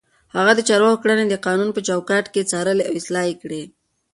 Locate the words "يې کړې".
3.29-3.63